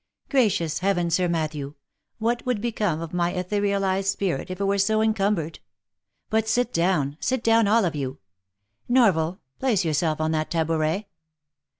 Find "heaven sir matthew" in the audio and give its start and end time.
0.79-1.75